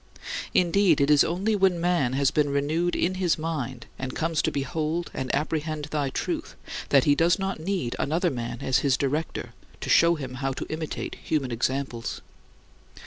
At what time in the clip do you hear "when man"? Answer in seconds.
1.55-2.13